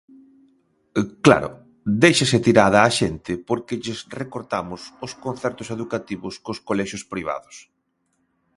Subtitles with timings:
[1.25, 1.49] Claro,
[2.03, 7.55] déixase tirada á xente porque lles recortamos os concertos educativos cos colexios privados.